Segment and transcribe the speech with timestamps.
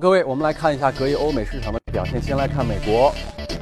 [0.00, 2.22] 各位，我们来看一下隔夜欧美市场的表现。
[2.22, 3.12] 先来看美国，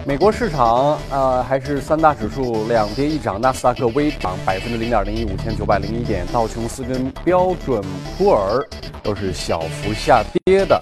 [0.06, 7.82] 美国市场呃还是三大指数两跌一涨，纳斯达克微涨百分之零点零一，五千九百零一点；道琼斯跟标准
[8.16, 8.64] 普尔
[9.02, 10.80] 都是小幅下跌的。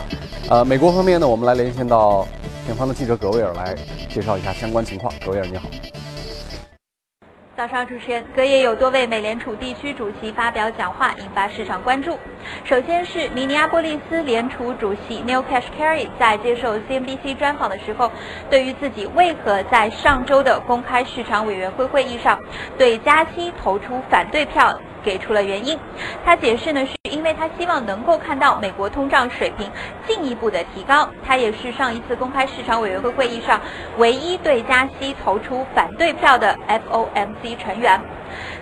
[0.51, 2.29] 呃，美国方面呢，我们来连线到
[2.67, 3.75] 前方的记者葛威尔来
[4.11, 5.11] 介绍一下相关情况。
[5.25, 5.67] 葛威尔，你好。
[7.57, 12.19] 早上，主持人，隔夜有多位美联储地区主席发表讲话，引发市场关注。
[12.65, 18.13] 首先是明尼阿波利斯联储主席 Neil Kashkari 在接受 CNBC 专访的时候，
[18.51, 22.39] 对于自己为何在上周的公开市场委员会会议上
[22.77, 24.79] 对加息投出反对票。
[25.07, 25.79] 给出了原因，
[26.25, 29.71] 他解释呢，是因为他希望能够看到美国通胀水平
[30.05, 31.09] 进一步的提高。
[31.25, 33.61] 他也是上一次公开市场委员会会议上
[33.99, 38.01] 唯一对加息投出反对票的 FOMC 成员。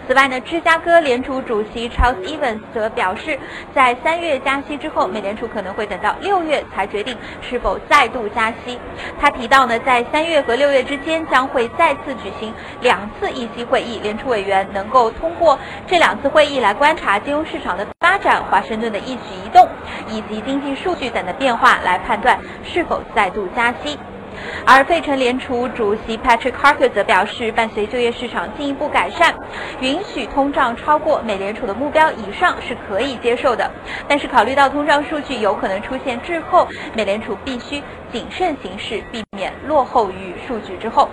[0.07, 3.39] 此外呢，芝加哥联储主席 Charles Evans 则表示，
[3.75, 8.79] 在三月加息之后，美联储可能会等到六月才决定是否再度加息。
[9.19, 19.67] 他提到呢，在三月和六月之间将会再次举行两次议息会议，联储委员能够通过这两次会议来观察金融市场的发展、华盛顿的一举一动
[20.09, 23.99] 以及经济数据等的变化，来判断是否再度加息。
[24.67, 29.35] 而费城联储主席 Patrick Harker 则表示，伴随就业市场进一步改善，
[29.81, 33.71] 允许通胀超过美联储的目标以上是可以接受的。
[34.09, 37.83] 但是，考虑到通胀数据有可能出现滞后，美联储必须
[38.13, 41.09] 谨慎行事，避免落后于数据之后。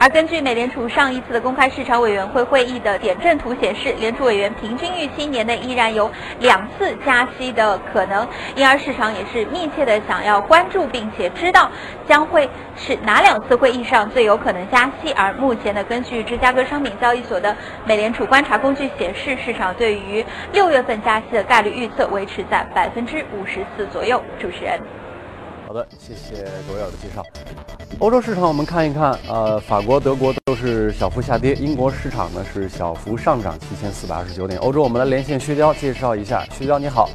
[0.00, 8.26] 而根据美联储上一次的公开市场委员会会议的点阵图显示，联储委员平均预期年内依然有两次加息的可能，
[8.56, 11.70] 因而市场也是密切的想要关注，并且知道
[12.08, 15.12] 将会是哪两次会议上最有可能加息。
[15.12, 17.54] 而目前呢，根据芝加哥商品交易所的
[17.84, 24.18] 美联储观察工具显示，市场对于六月份加息的概率预测维持在百分之五十四左右。
[24.40, 24.80] 主持人。
[25.68, 27.22] 好的，谢谢罗尔的介绍。
[27.98, 34.58] 欧洲市场我们看一看，呃，法国、德国都是小幅下跌，英国市场呢是小幅上涨，七千四百二十九点。
[34.60, 36.42] 欧洲，我们来连线薛娇介绍一下。
[36.50, 37.10] 薛娇，你好。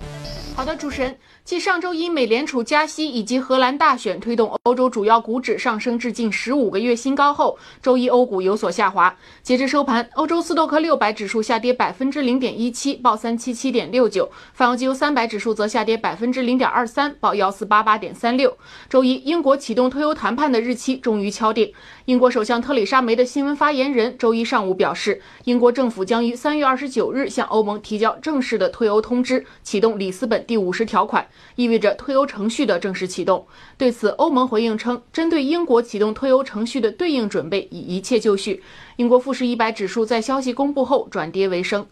[0.56, 1.18] 好的，主持人。
[1.44, 9.16] 继上周一美联储加息以及荷兰大选推动欧洲主要股指上升至近十五个月新高后，周一欧股有所下滑。
[9.44, 18.58] 截至收盘，欧洲斯托克六百指数下跌百分之零点一七，报三七七点六九；泛欧机油三百指数则下跌百分之零点二三，报幺四八八点三六。
[18.90, 21.72] 周一，英国启动脱欧谈判的日期终于敲定。
[22.06, 33.46] 英国首相特里莎梅的新闻发言人周一上午表示，英国政府将于三月二十九日向欧盟提交正式的退欧通知，启动里斯本第五十条款，意味着退欧程序的正式启动。
[33.78, 38.64] 对此，欧盟回应称，针对英国启动退欧程序的对应准备已一切就绪。
[38.96, 41.86] 英国富时一百指数在消息公布后转跌为升。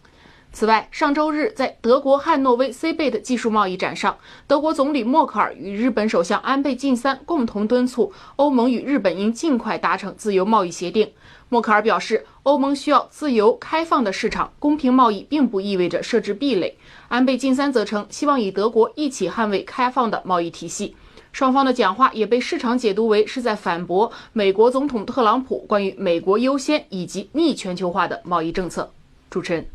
[0.52, 4.16] 此外，上周日在德国汉诺威 CeBIT 技术贸易展上，
[4.46, 11.10] 德国总理默克尔与日本首相安倍晋三共同敦促欧盟与日本应尽快达成自由贸易协定。
[11.48, 16.78] 默克尔表示，欧盟需要自由开放的市场，公平贸易并不意味着设置壁垒。
[17.08, 20.96] 安倍晋三则称，希望与德国一起捍卫开放的贸易体系。
[21.32, 28.88] 双方的讲话也被市场解读为是在反驳美国总统特朗普关于“美国优先”以及逆全球化的贸易政策。
[29.30, 29.66] 主持人。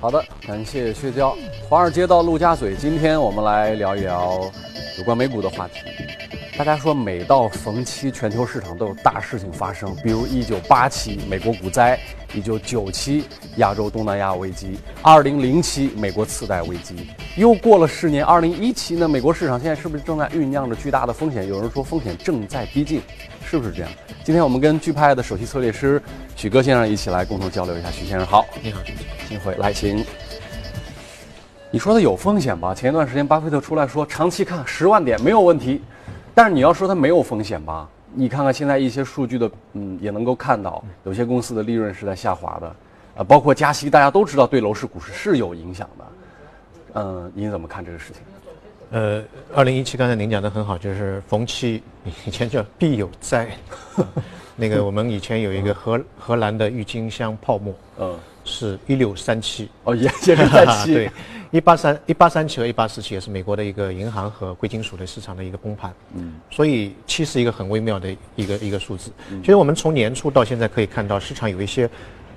[0.00, 1.36] 好的，感谢薛娇。
[1.68, 4.40] 华尔街到陆家嘴，今天我们来聊一聊
[4.98, 5.80] 有关美股的话题。
[6.56, 11.98] 大家说，每到逢期，全球市场都有大事情发生，比如1987美国股灾
[12.34, 13.24] ，1997
[13.56, 16.94] 亚洲东南亚危机二零零七美国次贷危机，
[17.36, 21.48] 又过了十年二零一七呢，美国市场现在是不是正在酝酿着巨大的风险？
[21.48, 23.00] 有人说风险正在逼近，
[23.44, 23.90] 是不是这样？
[24.24, 26.02] 今天我们跟钜派的首席策略师
[26.36, 27.90] 许戈先生一起来共同交流一下。
[27.90, 28.80] 许先生好，你好，
[29.28, 30.04] 金辉，来，请。
[31.70, 32.74] 你说的有风险吧？
[32.74, 35.82] 前一段时间巴菲特出来说，长期看十万点没有问题。
[36.34, 37.88] 但是你要说它没有风险吧？
[38.14, 42.76] 你看看现在一些数据的，嗯，也能够看到有些公司的利润是在下滑的，
[43.16, 46.04] 呃，包括加息，大家都知道对楼市、股市是有影响的。
[46.94, 48.22] 嗯，您怎么看这个事情？
[48.90, 49.22] 呃，
[49.54, 51.82] 二零一七刚才您讲的很好，就是逢期
[52.24, 53.48] 以前叫必有灾。
[54.56, 58.18] 那个我们以前有一个荷荷兰的郁金香泡沫，嗯，
[58.48, 61.10] 是一六三七哦，也也是在七 对。
[61.50, 69.10] 一八三一八三七和一八四七也是美国的一个银行和贵金属的市场的一个崩盘，嗯，所以七是一个很微妙的一个一个数字。
[69.40, 71.88] 其实我们从年初到现在可以看到市场有一些，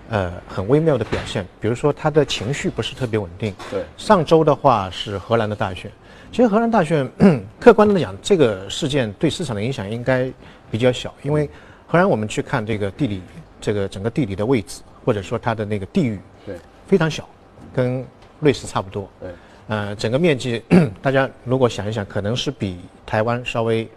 [0.10, 3.54] 呃，很微妙的表现，比如说它的情绪不是特别稳定。
[3.70, 5.92] 对，上周的话是荷兰的大选，
[6.32, 7.06] 其实荷兰大选
[7.60, 10.32] 客观的讲，这个事件对市场的影响应该
[10.72, 11.50] 比较小，因为
[11.86, 13.22] 荷兰我们去看这个地理，
[13.60, 16.56] 这个整个地理的位置或者说它的那个地域，对，
[16.88, 17.28] 非常小，
[17.74, 18.06] 跟。
[18.44, 19.30] 瑞士差不多，对，
[19.68, 20.60] 呃，整个面积，
[21.00, 23.88] 大家如果想一想，可能是比台湾稍微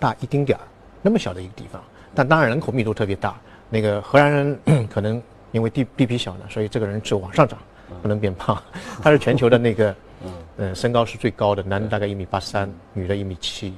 [0.00, 0.64] 大一丁点儿，
[1.02, 3.38] 那么小的一个地方，但当然人口密度特别大。
[3.68, 4.58] 那个荷兰人
[4.88, 7.58] 可能因为地地皮小呢，所以这个人只往上涨，
[8.00, 8.56] 不能变胖。
[9.04, 9.94] 他是全球的那个，
[10.56, 13.74] 嗯，身高是最高的，男的大概一米八三，女的一米七。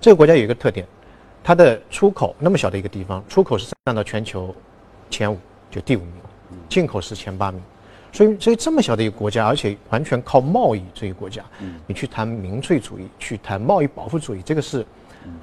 [0.00, 0.86] 这个国家有一个特点，
[1.44, 4.54] 它的出口那么小的一个地方，出口是占到全球
[5.10, 5.38] 前五，
[5.72, 6.12] 就第五名，
[6.68, 7.60] 进口是前八名。
[8.12, 11.42] 所以，所以这么小的一个国家，而且完全靠贸易这个国家，
[11.86, 14.84] 你去谈民粹主义，去谈贸易保护主义，这个是，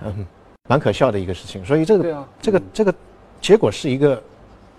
[0.04, 0.24] 嗯，
[0.68, 1.66] 蛮可笑的一个事情。
[1.66, 2.94] 所以这个，这个，这个
[3.42, 4.22] 结果是一个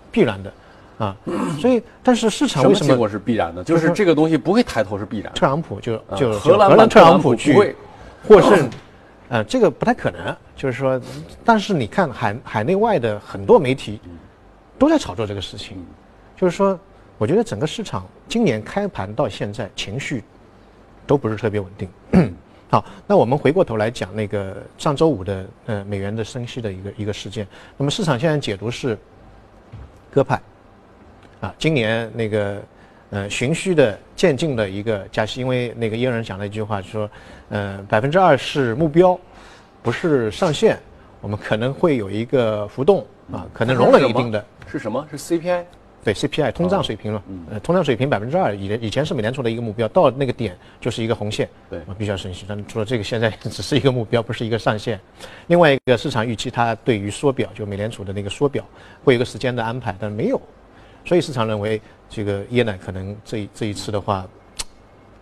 [0.09, 0.53] 必然的，
[0.99, 1.17] 啊，
[1.59, 3.61] 所以，但是市场为什么结果是必然的？
[3.61, 5.33] 就是这个东西不会抬头是必然。
[5.33, 7.75] 特朗普就就荷兰特朗普去
[8.25, 8.69] 获胜，
[9.27, 10.33] 呃，这个不太可能。
[10.55, 11.01] 就是说，
[11.43, 13.99] 但是你看海海内外的很多媒体
[14.81, 15.77] 都在炒作这个事情，
[16.35, 16.77] 就是说。
[17.17, 20.23] 我觉得整个市场今年开盘到现在情绪
[21.05, 21.87] 都不是特别稳定。
[22.67, 27.47] 好，那我们回过头来讲那个上周五的呃美元的升息的一个一个事件。
[27.77, 28.97] 那么市场现在解读是
[30.09, 30.41] 鸽派
[31.41, 32.59] 啊，今年那个
[33.11, 37.07] 呃循序的渐进的一个加息，因为那个耶伦讲了一句话，说
[37.49, 39.15] 呃百分之二是目标，
[39.83, 40.75] 不是上限，
[41.21, 44.43] 我们可能会有一个浮动啊，可能容忍一定的。
[44.67, 45.05] 是什么？
[45.11, 45.63] 是 CPI。
[46.03, 52.43] 对 CPI 通胀水平了，呃，通胀水平百分之二，以以前是美联储的一个目标，到那个点就是一个红线，对，必须要升息。
[52.49, 54.99] 但除了这个，现在只是一个目标，不是一个上限。
[55.45, 58.65] 另外一个市场预期，它对于缩表，就美联储的那个缩表，
[59.03, 60.41] 会有个时间的安排，但没有，
[61.05, 61.79] 所以市场认为
[62.09, 64.25] 这个耶奶可能这这一次的话，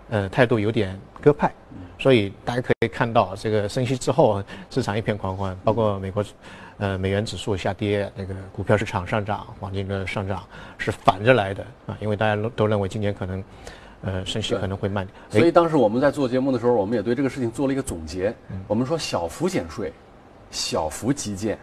[0.10, 1.52] 呃，态度有点鸽派，
[1.98, 6.24] 所以大家可以看到这个升息之后，市场一片狂欢，包括美国。
[6.80, 10.42] 呃，美元指数下跌，那个股票市场上涨，黄金的上涨
[10.78, 13.44] 是反着来的啊，因为大家都都认为今年可能，
[14.02, 15.14] 呃，升息可能会慢点。
[15.42, 18.34] 所以当时我们在做节目的时候，我们也对这个事情做了一个总结。
[18.66, 19.92] 我们说小幅减税，
[20.52, 21.60] 小幅基建，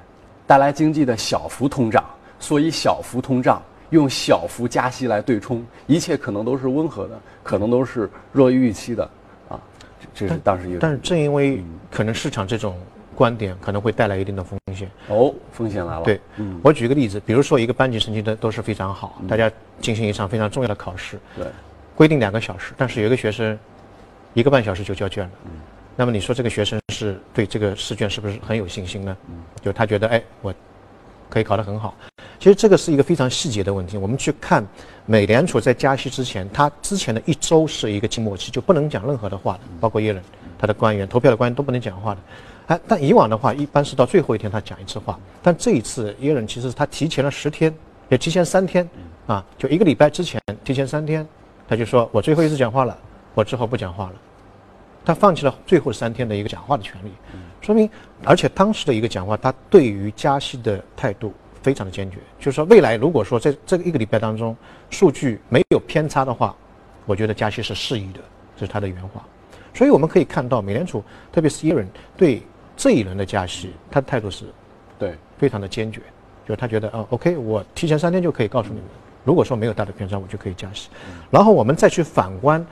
[0.47, 2.05] 带来经济的小幅通胀，
[2.39, 9.11] 所以小幅通胀用小幅加息来对冲，一切可能都是温和的，可能都是弱于预期的
[9.49, 9.59] 啊。
[10.13, 10.79] 这是当时一个。
[10.79, 12.77] 但是正因为可能市场这种。
[13.17, 16.03] 观点可能会带来一定的风险哦，风险来了。
[16.03, 19.51] 对，嗯，我举个例子，比如说一个班级成绩的都是非常好，大家
[19.81, 21.47] 进行一场非常重要的考试，对，
[21.95, 23.59] 规定两个小时，但是有一个学生
[24.35, 25.53] 一个半小时就交卷了，嗯，
[25.97, 29.17] 那么你说这个学生是对这个试卷是不是很有信心呢？
[29.31, 30.55] 嗯，就他觉得哎，我
[31.31, 31.95] 可以考得很好。
[32.39, 33.97] 其实这个是一个非常细节的问题。
[33.97, 34.65] 我们去看
[35.07, 40.23] 美联储在加息之前，它之前的一周是一个静默期，就不能讲任何的话的，包括耶伦，
[40.59, 42.21] 他的官员投票的官员都不能讲话的。
[42.67, 45.17] 哎，但以往的话，一般是到最后一天他讲一次话。
[45.41, 47.73] 但这一次，耶伦其实他提前了十天，
[48.09, 48.89] 也提前三天，
[49.29, 51.25] 啊，就一个礼拜之前提前三天，
[51.69, 52.99] 他就说我最后一次讲话了，
[53.35, 54.15] 我之后不讲话了。
[55.05, 57.13] 他放弃了最后三天的一个讲话的权利，
[57.61, 57.89] 说明，
[58.25, 64.57] 而且当时的一个讲话，他对于加息的态度非常的坚决，就是说未来如果说在这个一个礼拜当中，
[64.91, 66.53] 数据没有偏差的话，
[67.05, 68.19] 我觉得加息是适宜的，
[68.57, 69.25] 这是他的原话。
[69.73, 71.01] 所以我们可以看到，美联储
[71.31, 72.43] 特别是耶伦对。
[72.77, 74.45] 这一轮的加息，他的态度是，
[74.99, 76.03] 对，非常的坚决，
[76.47, 78.85] 就是他觉得啊，OK，我提前三天就可以告诉你们，
[79.25, 80.91] 如果说没有大的偏差，我就可以加息。
[81.31, 82.65] 然后我们再去反观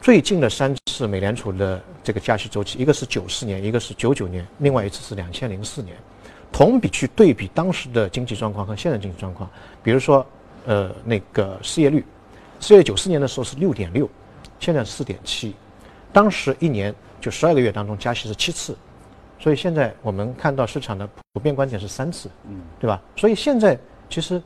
[0.00, 5.96] 最近的三次美联储的这个加息周期，一个是九四年，一个是九九年，另外一次是两千零四年，
[6.50, 9.48] 同比去对比当时的经济状况和现在经济状况，
[9.82, 10.26] 比如说，
[10.66, 12.04] 呃，那个失业率，
[12.58, 14.10] 失业九四年的时候是六点六，
[14.58, 15.54] 现在四点七，
[16.12, 18.76] 当时一年就十二个月当中加息是七次。
[19.42, 23.02] 所以现在我们看到市场的普遍观点是三次，嗯，对吧？
[23.16, 23.76] 所以现在
[24.08, 24.40] 其实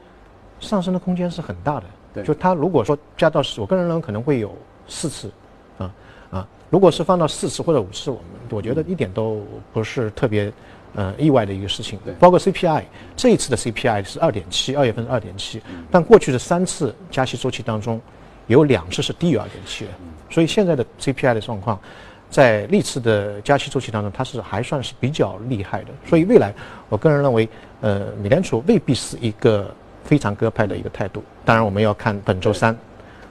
[0.59, 1.85] 上升的空间是很大的。
[2.15, 4.57] 对，就它如果说加到十，我个人认为可能会有
[4.89, 5.31] 四次，
[5.77, 5.95] 啊
[6.31, 10.51] 啊，如果是放到四次或者五次，我们我觉得一点都不是特别
[10.95, 11.99] 呃意外的一个事情。
[12.03, 12.85] 对，包括 CPI
[13.15, 15.61] 这一次的 CPI 是二点七，二月份是二点七，
[15.91, 18.01] 但过去的三次加息周期当中
[18.47, 19.91] 有两次是低于二点七的，
[20.31, 21.79] 所以现在的 CPI 的状况。
[22.29, 25.89] 在历次的加息周期当中，它是还算是比较厉害的。
[26.07, 26.53] 所以未来，
[26.89, 27.49] 我个人认为，
[27.81, 29.73] 呃，美联储未必是一个
[30.05, 31.23] 非常鸽派的一个态度。
[31.45, 32.77] 当然，我们要看本周三，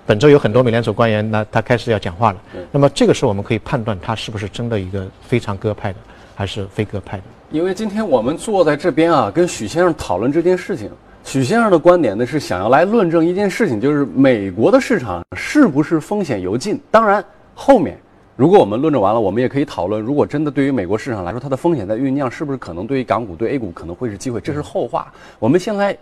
[0.06, 2.40] 本周有很多美联储官员，那他开始要讲话了。
[2.72, 6.00] 那么这个时候，我们可以判断他是不是真的一个非常鸽派的，
[6.34, 7.24] 还是非鸽派的。
[7.52, 10.90] 因为今天我们坐在这边啊，跟许先生讨论这件事情。
[11.24, 16.80] 许先生的观点呢，是想要来论证一件事情，就是美国的市场是不是风险由尽。
[16.90, 17.24] 当然，
[17.54, 18.00] 后面。
[18.36, 24.42] 如果我们论证完了，我们也可以讨论，如果真的对于美国市场来说，它的风险在酝酿，是不是可能对于港股、对 A 股可能会是机会？
[24.42, 25.10] 这是后话。
[25.40, 25.98] 我们先来，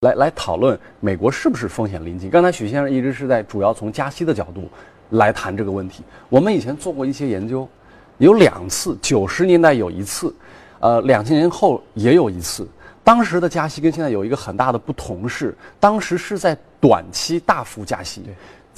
[0.00, 2.30] 来来讨论美国是不是风险临近。
[2.30, 4.66] 刚才许先生一直是在主要从加息的角度
[5.10, 6.02] 来谈这个问题。
[6.30, 7.68] 我们以前做过一些研究，
[8.16, 10.34] 有两次，九十年代有一次，
[10.80, 12.66] 呃，两千年后也有一次。
[13.04, 18.22] 当时的加息跟现在有一个很大的不同是，当时是在短期大幅加息，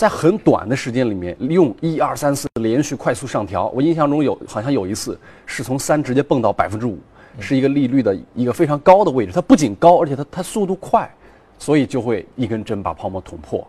[0.00, 3.68] 在很短的时间里面用一二三四连续快速上调。
[3.68, 6.98] 我印象中有好像有一次是从三直接蹦到百分之五，
[7.38, 9.32] 是一个利率的一个非常高的位置。
[9.34, 11.14] 它不仅高，而且它它速度快，
[11.58, 13.62] 所以就会一根针把泡沫捅破，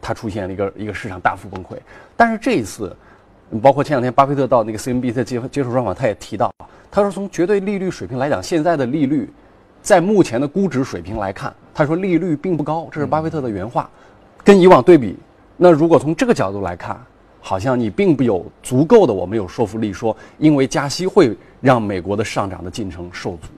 [0.00, 1.70] 它出现了一个一个市场大幅崩溃。
[2.16, 2.96] 但是这一次，
[3.60, 6.54] 包括前两天巴菲特到那个 CNBC 接接受专访，他也提到，
[6.88, 9.28] 他说从绝对利率水平来讲，现在的利率。
[9.82, 13.90] 在目前的估值水平来看，他说利率并不高，这是巴菲特的原话。
[14.44, 15.16] 跟以往对比，
[15.56, 17.00] 那如果从这个角度来看，
[17.40, 23.48] 好像你并不有足够的我们有说服力说，因为加息会让美国的上涨的进程受阻。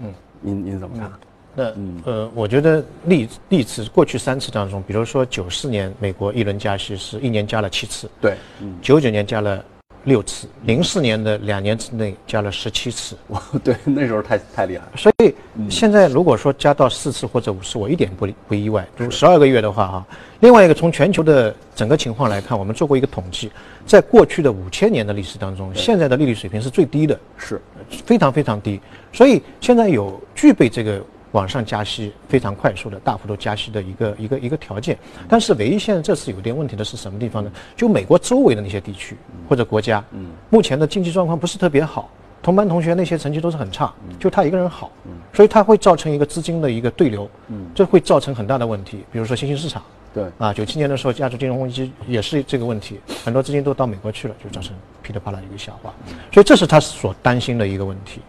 [0.00, 1.10] 嗯，您您怎么看？
[1.56, 1.64] 那
[2.04, 8.36] 呃，我觉得历历次过去三次当中，比如说九四年美国一轮加息是一年加了七次，对，
[8.80, 9.64] 九九年加了。
[10.04, 14.84] 六次，零四年的两年之内加了十七次，哇，对，那时候太太厉害。
[14.96, 15.34] 所以
[15.68, 18.86] 现在如果说加到四次或者五次，我一点不不意外。
[18.96, 20.06] 如十二个月的话，哈，
[20.40, 23.50] 另外一个从全球的整个情况来看，我们做过一个统计，
[23.86, 27.60] 在过去的五千年的历史当中，现在的利率水平是最低的，是
[28.04, 28.80] 非常非常低。
[29.12, 31.02] 所以现在有具备这个。
[31.34, 34.96] 往上加息非常快速的大幅度加息的一个一个一个条件，
[35.28, 37.50] 但是唯一现在这次有点问题的是什么地方呢？
[37.76, 39.16] 就美国周围的那些地区
[39.48, 42.08] 或者国家，嗯，目前的经济状况不是特别好，
[42.40, 44.92] 同班同学那些成绩都是很差，就他一个人好，
[45.32, 49.04] 所以他会造成一个资金的一个对流，嗯，这会造成很大的问题。
[49.10, 49.82] 比如说新兴市场，
[50.14, 54.72] 对，啊，九七年的时候亚洲金融危机也是这个问题，很多资金都到美国去了，就造成
[55.02, 55.92] 噼里啪啦一个下滑，
[56.32, 58.20] 所以这是他所担心的一个问题。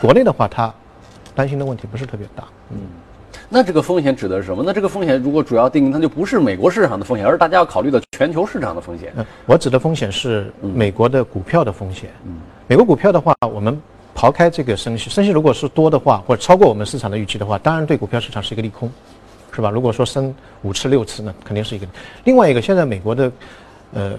[0.00, 0.72] 国内的话，他。
[1.34, 2.78] 担心的问题不是特别大，嗯，
[3.48, 4.62] 那这个风险指的是什么？
[4.64, 9.12] 那这个风险如果主要定义，它就不是美国市场的风险，而是大家要考虑的全球市场的风险。
[9.16, 12.10] 嗯我指的风险是美国的股票的风险。
[12.24, 12.36] 嗯，
[12.66, 13.80] 美国股票的话，我们
[14.14, 18.90] 刨开这个升息，升息如果是多的话，或者超过我们市场的预期的话，当然对股票市场是一个利空，
[19.52, 19.70] 是吧？
[19.70, 21.86] 如果说升五次六次，那肯定是一个。
[22.24, 23.32] 另外一个，现在美国的
[23.92, 24.12] 呃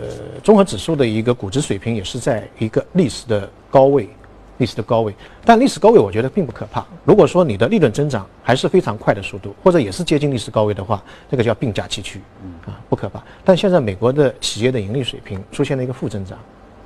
[0.43, 4.09] 综合指数的一个估值水平也是在一个历史的高位。
[4.57, 6.85] 历史的高位，但历史高位我觉得并不可怕。
[7.03, 12.21] 如果说你的利润增长还是非常快的速度，或者也是接近历史高位的话，这个叫并驾齐驱，
[12.65, 13.21] 啊，不可怕。
[13.43, 16.37] 但现在美国的企业的盈利水平出现了一个负增长，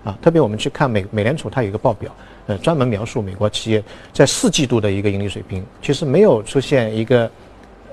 [0.03, 2.11] 啊，特别我们去看美美联储它有一个报表，
[2.47, 7.29] 呃，专门描述美国企业在四季度的一个盈利水平，其实没有出现一个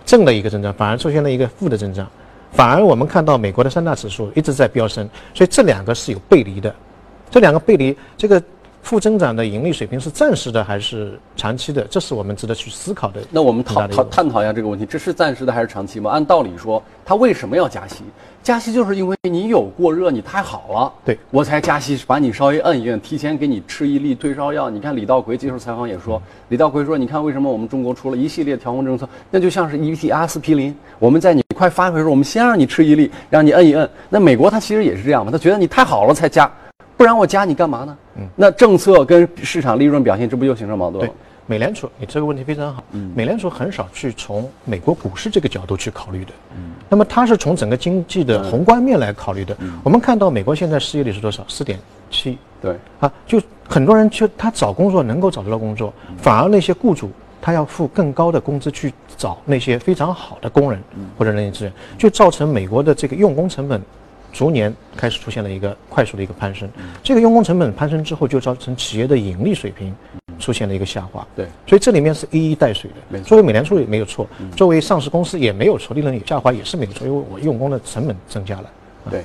[0.06, 2.08] 正的一个增长，反而出现了一个负的增长。
[2.52, 6.74] 反而我们看到美国的三大指数一直在飙升，所以这两个是有背离的，
[7.30, 8.42] 这两个背离这个。
[8.86, 11.82] 负增长的盈利水平是暂时的还是长期的？
[11.90, 13.20] 这是我们值得去思考的。
[13.32, 16.08] 那我们讨讨探讨一下这个问题：这是暂时的还是长期吗？
[16.08, 18.04] 按道理说，它为什么要加息？
[18.44, 24.70] 加息就是因为你有过热，你太好了，对我才加息，把你稍微摁一摁，提前给你吃一粒退烧药。
[24.70, 29.08] 你看李道奎接受采访也说，李道奎说：“你看为什么我们中国出了一系列调控政策？
[29.32, 33.90] 那就像是一剂阿司匹林，我们在你快发的时候，我们先让你吃一粒，让你摁一摁。
[34.08, 36.48] 那美国它其实也是这样嘛，他觉得你太好了才加。”
[36.96, 37.96] 不然我加你干嘛呢？
[38.16, 41.08] 嗯，那政策跟市场利润表现，这不就形成矛盾了？
[41.08, 41.14] 对，
[41.46, 42.82] 美联储，你这个问题非常好。
[42.92, 46.32] 嗯，美联储很少去从美国股市这个角度去考虑的。
[46.56, 49.54] 嗯，那么它是从整个经济的宏观面来考虑的。
[49.60, 51.44] 嗯，我们看到美国现在失业率是多少？
[51.48, 51.78] 四点
[52.10, 52.38] 七。
[52.62, 57.10] 对，啊，就很多人去他找工作能够找得到工作，反而那些雇主
[57.42, 60.82] 他要付更高的工资去找那些非常好的工人
[61.18, 63.80] 或者人力资源，就造成美国的这个用工成本。
[64.36, 66.68] 逐年开始出现了一个快速的一个攀升，
[67.02, 69.94] 这个用工成本攀升之后，就造成企业的盈利水平
[70.38, 71.26] 出现了一个下滑。
[71.34, 73.18] 对，所以这里面是一一带水的。
[73.20, 78.70] 作为美联储也没有错，作为上市公司也没有错，利润也下滑也是没有错，因为我用工的成本增加了。
[79.10, 79.24] 对。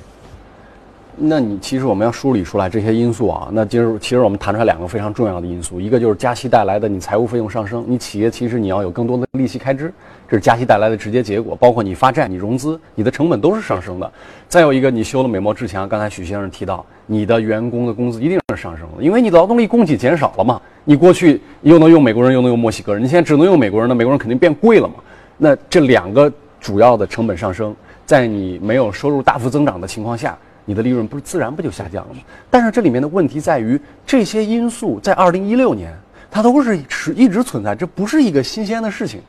[1.14, 9.92] 那你其实我们要梳理出来这些因素啊，那今儿其实我们谈出来两个非常重要的因素，一个就是加息带来的你财务费用上升，你企业其实你要有更多的利息开支，
[10.32, 14.10] 这是加息带来的直接结果，包括你发债、你融资、你的成本都是上升的。
[14.48, 24.94] 再有一个，你修了美墨志强，刚才许先生提到，你的员工的工资一定是上升的，因为你劳动力供给减少了嘛，你过去又能用美国人又能用墨西哥人，你现在只能用美国人，那美国人肯定变贵了嘛。
[25.36, 30.34] 那这两个主要的成本上升，在你没有收入大幅增长的情况下。
[30.64, 32.20] 你的利润不是自然不就下降了吗？
[32.48, 35.92] 但是这里面的问题在于，这些因素在二零一六年
[36.30, 39.20] 它都是持一直存在，这不是一个新鲜的事情。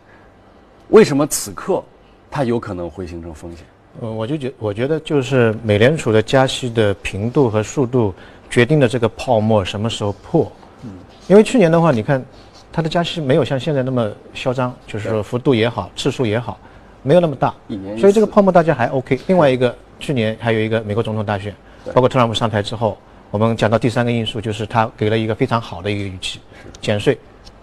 [0.93, 1.83] 为什么此刻
[2.29, 3.65] 它有可能会形成风险？
[3.99, 8.13] 呃，我就觉我觉得就是美联储的加息的频度和速度
[8.47, 10.51] 决定了这个泡沫什么时候破。
[10.83, 10.91] 嗯，
[11.27, 12.23] 因为去年的话，你看
[12.71, 16.59] 它的加息没有像现在那么嚣张，就是说幅度也好，次数也好，
[17.01, 17.51] 没有那么大，
[17.97, 19.19] 所以这个泡沫大家还 OK。
[19.27, 19.75] 另外一个。
[19.99, 21.55] 去年还有一个美国总统大选，
[21.93, 22.97] 包括特朗普上台之后，
[23.31, 26.41] 我们讲到第三个因素就是他给了一个非常好的一个预期，
[26.81, 27.17] 减税、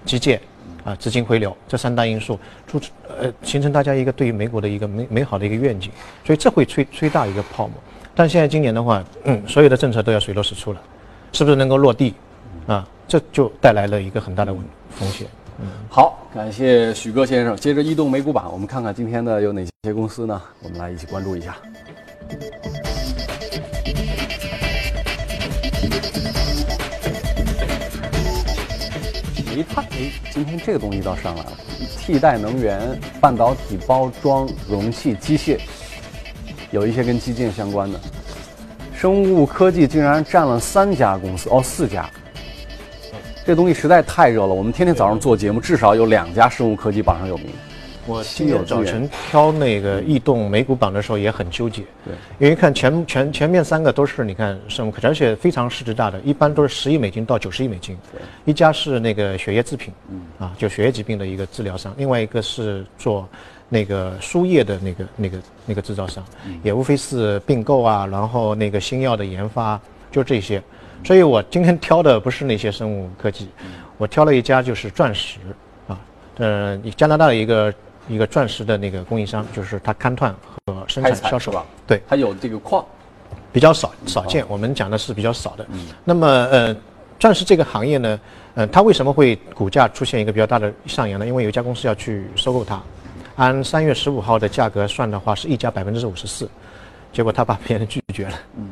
[0.07, 0.41] 基建
[0.85, 5.91] 啊资金回流这三大因素，促呃形成大家一个对于美股的一个美美好的一个愿景，
[6.25, 7.75] 所以这会吹吹大一个泡沫。
[8.15, 10.81] 但现在今年的话，嗯，所有的政策都要水落石出了，
[11.33, 12.15] 是不是能够落地
[12.67, 12.87] 啊？
[13.07, 14.55] 这就带来了一个很大的
[14.91, 15.27] 风险。
[15.89, 17.55] 好，感谢许哥先生。
[17.57, 20.41] 接着移动美股榜，我们看看今天的有哪些公司呢？
[20.63, 21.57] 我们来一起关注一下。
[29.57, 31.53] 一看，哎，今天这个东西倒上来了，
[31.99, 35.59] 替代能源、半导体包装、容器、机械，
[36.71, 38.01] 有一些跟基建相关的。
[38.95, 42.09] 生物科技竟然占了三家公司，哦，四家。
[43.45, 47.47] 这东西实在太热了，我们天天早上做节目，至少有两家生物科技榜上有名。
[48.07, 57.97] 我今天早晨挑那个异动美股榜的时候也很纠结，对，因为看前前前面三个都是你看生物科技，而且非常市值大的，一般都是十亿美金到九十亿美金。
[58.47, 63.29] 一家是那个血液制品，嗯，啊，就血液疾病的一个治疗商，另外一个是做
[63.69, 66.25] 那个输液的那个那个那个制造商，
[66.63, 69.79] 也无非是并购啊，然后那个新药的研发，
[70.11, 70.61] 就这些。
[71.05, 73.49] 所以我今天挑的不是那些生物科技，
[73.99, 75.39] 我挑了一家就是钻石，
[75.87, 76.01] 啊，
[76.39, 77.73] 呃，加拿大的一个。
[78.11, 80.35] 一个钻石的那个供应商，就是它勘探
[80.67, 81.65] 和生产销售吧？
[81.87, 82.85] 对，它有这个矿，
[83.53, 84.45] 比较少少见。
[84.49, 85.65] 我们讲的是比较少的。
[86.05, 86.77] 那么，呃，
[87.21, 88.21] 钻石这个行业呢，
[88.57, 91.25] 呃，它为什么会股价出现一个比较大的上扬呢？
[91.25, 92.83] 因为有一家公司要去收购它，
[93.37, 96.51] 按三月十五号的价格算的话，是溢价百分之五十四，
[97.13, 98.35] 结果他把别人拒绝了。
[98.57, 98.71] 嗯，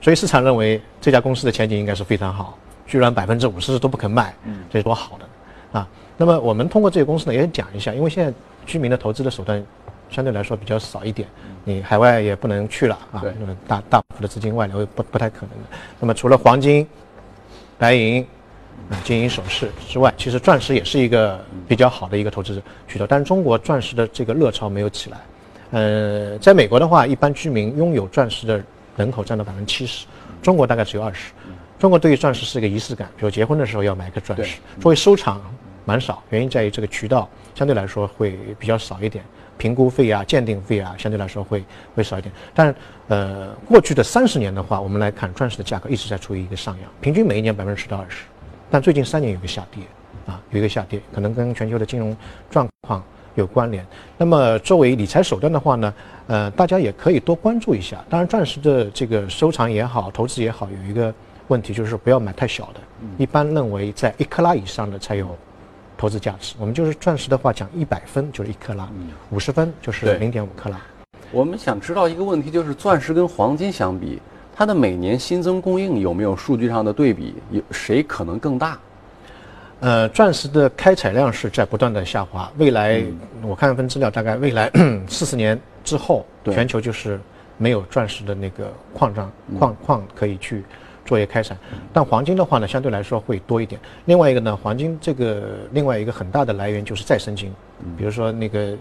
[0.00, 5.86] 所以市场认为这家公司的前景应该是非常好，居然百分之五十都不肯卖，嗯，这是多好的啊！
[6.16, 8.32] 那么我们通过这个公司呢，也讲一下，因为现在。
[8.68, 9.64] 居民的投资的手段
[10.10, 11.26] 相对来说比较少一点，
[11.64, 15.78] 你海外也不能去了啊，那么大大幅的资金外流不不太可能的。
[15.98, 16.86] 那么除了黄金、
[17.78, 18.22] 白银、
[18.90, 23.06] 啊金银首饰之外，其实钻石也是一个比较好的一个投资渠道。
[23.06, 25.18] 但是中国钻石的这个热潮没有起来。
[25.70, 28.62] 呃，在美国的话，一般居民拥有钻石的
[28.96, 30.06] 人口占到百分之七十，
[30.42, 31.32] 中国大概只有二十。
[31.78, 35.40] 中国对于钻石是一个仪式感，比如结婚的时候要买一个钻石，作为收藏。
[35.84, 37.26] 蛮少，原因在于这个渠道
[37.58, 39.24] 相对来说会比较少一点，
[39.56, 42.32] 评估费啊、鉴定费啊，相对来说会会少一点。
[42.54, 42.72] 但
[43.08, 48.22] 呃，过去的三十年的话，我们来看钻石的价格一直在处于一个上扬，平均每一年百分之十到二十。
[48.70, 49.82] 但最近三年有个下跌，
[50.24, 52.16] 啊，有一个下跌，可能跟全球的金融
[52.48, 53.02] 状况
[53.34, 53.84] 有关联。
[54.16, 55.92] 那么作为理财手段的话呢，
[56.28, 57.96] 呃，大家也可以多关注一下。
[58.08, 61.12] 当然，钻石的这个收藏也好，投资也好，有一个
[61.48, 62.80] 问题就是不要买太小的，
[63.16, 65.36] 一般认为在一克拉以上的才有。
[65.98, 68.88] 投资价值，我们就是钻石的话讲，一百分就是一克拉，
[69.30, 70.80] 五十分就是零点五克拉。
[71.32, 74.22] 我们想知道一个问题，就是钻石跟黄金相比，
[74.54, 77.34] 它的每年新增供应有没有数据上的对比？
[77.50, 78.78] 有谁可能更大？
[79.80, 83.02] 呃，钻石的开采量是在不断的下滑，未来
[83.42, 84.70] 我看一份资料，大概未来
[85.08, 87.20] 四十年之后，全球就是
[87.56, 90.64] 没有钻石的那个矿藏矿矿可以去。
[91.08, 91.56] 作业开展，
[91.90, 93.80] 但黄金的话呢，相对来说会多一点。
[94.04, 95.42] 另外一个呢，黄金这个
[95.72, 97.50] 另外一个很大的来源就是再生金，
[97.96, 98.76] 比如说那个，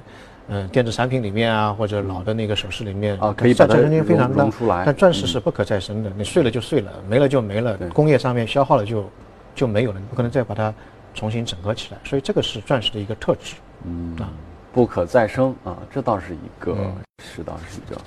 [0.49, 4.49] 嗯，电子产品里面啊，或者老的那个首饰里面啊，可以再生金非常大。
[4.49, 4.83] 出来。
[4.85, 9.09] 但钻石是不可再生的，你碎了就碎了，没了就没了，工业上面消耗了就
[9.55, 10.73] 就没有了，你不可能再把它
[11.13, 11.97] 重新整合起来。
[12.03, 13.55] 所以这个是钻石的一个特质。
[13.85, 14.27] 嗯啊，
[14.73, 16.75] 不可再生啊，这倒是一个，
[17.23, 18.01] 是倒是一个。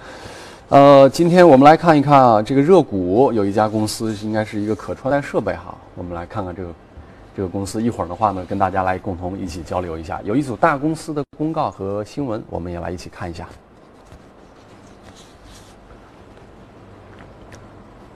[0.71, 5.77] 呃，今天我们来看一看啊，这个热股有一家公司，应该是一个可穿戴设备哈。
[5.97, 6.71] 我们来看看这个
[7.35, 10.21] 这个公司，一会儿的话呢，跟大家来共同一起交流一下。
[10.23, 13.49] 有一组大公司的公告和新闻，我们也来一起看一下。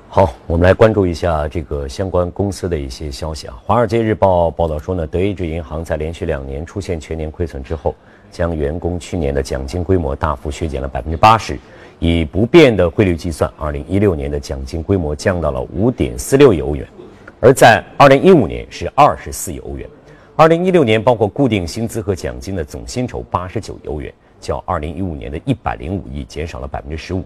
[0.08, 3.56] 好，我们来关注一下这个相关公司的一些消息啊。
[3.66, 7.96] 《华尔街日报》报道说呢，德意志银行在连续两年出现全年亏损之后，
[8.30, 11.58] 将员工去年的奖金规模大幅削减了百分之八十。
[11.98, 16.86] 以不变的汇率计算，二零一六年的奖金规模降到了五点四六亿欧元，
[17.40, 19.88] 而在二零一五年是二十四亿欧元。
[20.36, 27.24] 二零一六年包括固定薪资和奖金的总薪酬八十九亿欧元，较二零一五年的一百零五亿减少了百分之十五。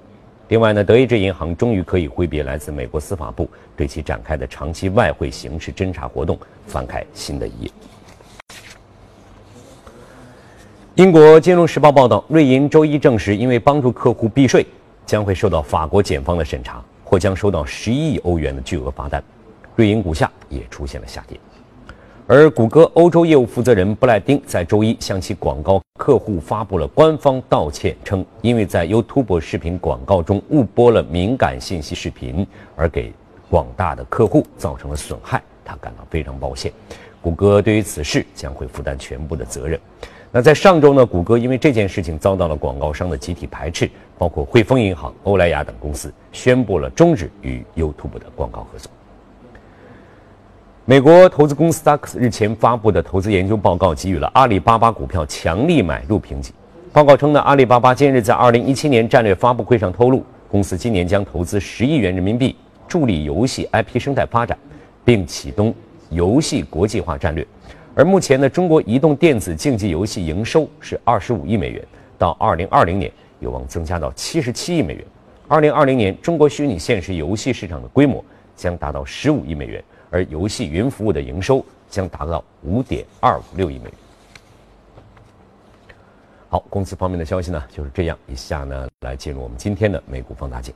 [0.48, 7.70] 另外呢，德意志银行终于可以挥别来自美国司法部对其展开的长期外汇刑事侦查活动，翻开新的一页。
[10.98, 14.66] 英国金融时报报道，瑞银周一证实，因为帮助客户避税，
[15.06, 19.22] 将会受到法国检方的审查，或将收到十一亿欧元的巨额罚单。
[19.76, 21.38] 瑞银股价也出现了下跌。
[22.26, 33.12] 而谷歌欧洲业务负责人布莱丁在周一向其广告客户发布了官方道歉，称因为在 YouTube 视频广告中误播了敏感信息视频，而给
[33.48, 36.72] 广大的客户造成了损害，他感到非常抱歉。
[37.22, 39.78] 谷歌对于此事将会负担全部的责任。
[40.30, 48.90] 那在上周呢，谷歌因为这件事情遭到了广告商的集体排斥，包括汇丰银行、欧莱雅等公司宣布了终止与 YouTube 的广告合作。
[50.84, 56.52] 美国投资公司 DAX 日前发布的投资研究报告给予了阿里巴巴股票强力买入评级。
[56.92, 62.54] 报告称呢，阿里巴巴今日在2017年战略发布会上透露，公司今年将投资十亿元人民币，
[62.86, 64.58] 助力游戏 IP 生态发展，
[65.04, 65.74] 并启动
[66.10, 67.46] 游戏国际化战略。
[67.98, 71.84] 而目前呢，中国移动电子竞技游戏营收是25亿美元，
[72.16, 75.04] 到2020年有望增加到77亿美元。
[75.48, 79.82] 2020年，中国虚拟现实游戏市场的规模将达到15亿美元。
[80.11, 83.92] 而游戏云服务的营收将达到五点二五六亿美元。
[86.50, 88.16] 好，公司方面的消息呢就是这样。
[88.28, 90.72] 以下呢来进入我们今天的美股放大镜。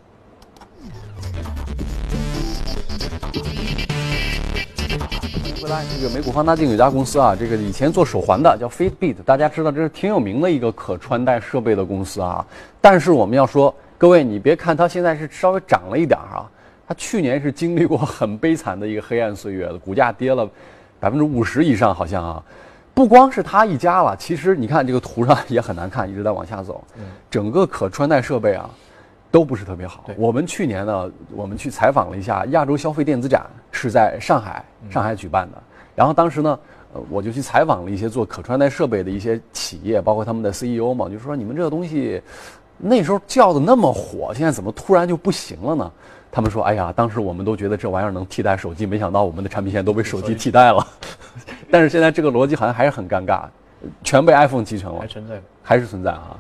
[5.63, 12.45] 回来，这个美股放大镜有家公司啊，这个以前做手环的叫 Fitbit，大家知道这是挺有名的一个可穿戴设备的公司啊。
[12.81, 16.51] 但是我们要说，各位你别看它现在是稍微涨了一点啊。
[16.89, 20.49] 它去年是经历过很悲惨的一个黑暗岁月的，股价跌了
[20.99, 22.43] 百分之五十以上，好像啊，
[22.93, 26.83] 不光是它一家了，其实你看这个图上也很难看，一直在往下走，
[27.31, 28.69] 整个可穿戴设备啊
[29.33, 30.05] 都不是特别好。
[30.17, 35.61] 我们去年呢，我们去采访了一下亚洲消费电子展，是在上海，上海举办的。
[35.97, 36.59] 然后当时呢，
[36.93, 42.23] 呃，我就去采访了一些做可穿戴设备的一些企业，包括他们的 CEO 嘛，就说你们这个东西
[42.79, 45.91] 那时候叫的那么火，现在怎么突然就不行了呢？
[46.35, 50.87] 他们说：“哎呀，当时我们都觉得这玩意儿能替代手机，没想到我们的产品现在都被手机替代了。
[51.71, 53.43] 但是现在这个逻辑好像还是很尴尬，
[54.03, 56.35] 全被 iPhone 继承了，还存在，还是存在啊。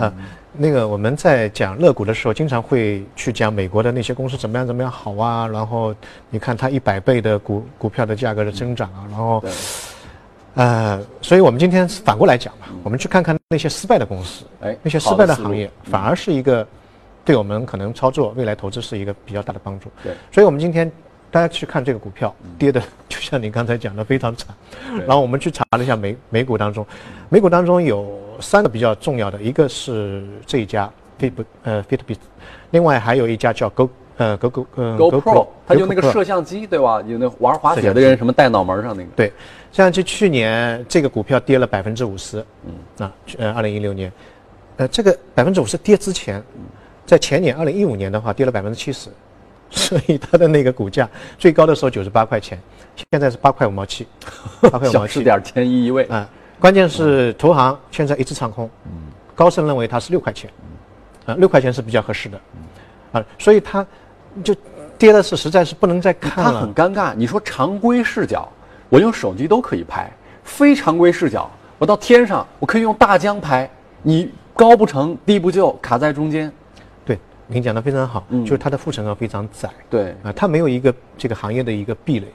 [0.00, 0.12] 啊，
[0.52, 5.94] 那个我们在讲乐股的时候，经常会去讲美国的那些公司怎么样怎么样好啊，然后
[6.30, 9.44] 你看它一百倍的股股票的价格的增长啊，然后，
[10.54, 16.66] 呃，所以我们今天反过来讲吧，我们去看看那些失败的公司，哎，那些失败的行业反而是一个。”
[17.22, 19.90] 对我们可能操作未来投资是一个比较大的帮助。
[20.02, 20.90] 对，所以我们今天
[21.30, 24.56] 大家去看这个股票跌的，就像你刚才讲的非常惨。
[25.06, 26.84] 然后我们去查了一下美美股当中，
[27.28, 32.18] 美股当中有三个比较重要的，一个是这一家 Fit 呃 Fitbit，
[32.70, 37.02] 另外还有一家叫 Go 呃 Go Go 呃 GoPro，它就那个摄像机对吧？
[37.06, 39.08] 有那玩滑雪的人什么戴脑门上那个。
[39.14, 39.28] 对，
[39.72, 42.44] 摄像机去年这个股票跌了百分之五十。
[42.64, 43.06] 嗯。
[43.06, 44.12] 啊，呃，二零一六年，
[44.76, 46.42] 呃，这个百分之五十跌之前。
[47.06, 49.10] 在前年二零一五年的话，跌了百分之七十，
[49.68, 52.56] 所以它的那个股价最高的时候九十八块钱，
[53.10, 54.06] 现在是八块五毛七，
[54.60, 56.28] 八块五毛七点千一一位啊。
[56.60, 58.68] 关键是投行现在一直唱空，
[59.34, 60.50] 高盛认为它是六块钱，
[61.24, 62.40] 啊，六块钱是比较合适的，
[63.12, 63.84] 啊，所以它
[64.44, 64.54] 就
[64.98, 66.52] 跌的是实在是不能再看了。
[66.52, 67.14] 它很尴尬。
[67.14, 68.46] 你说常规视角，
[68.90, 70.10] 我用手机都可以拍；
[70.44, 73.68] 非常规视角，我到天上我可以用大疆拍，
[74.02, 76.52] 你高不成低不就，卡在中间。
[77.06, 82.26] 对您讲的非常好，就是它的护城河非常窄，对啊，它没有一个这个行业的一个壁垒。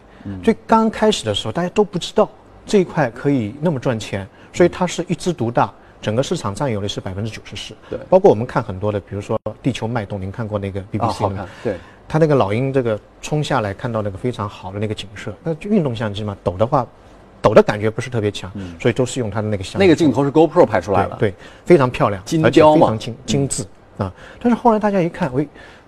[0.44, 2.28] 所以刚开始的时候，大家都不知道
[2.66, 7.76] 这一块可以那么赚钱，所以它是一枝独大，整个市场占有率是百分之九十四。
[7.90, 11.48] 对，包括我们看很多的，比如说《地球脉动》，您看过那个 BBC 吗？
[11.64, 11.76] 对，
[12.08, 16.86] 它那个老鹰这个冲下来，看到那个非常好的那个景色，那运动相机嘛，抖的话，
[17.42, 19.80] 抖的感觉不是特别强，所以都是用它的那个相。
[19.80, 21.34] 那个镜头是 GoPro 拍出来的，对，
[21.66, 23.66] 非常漂亮，金雕嘛，非常精精致。
[23.98, 24.12] 啊！
[24.42, 25.48] 但是后来大家一看，喂，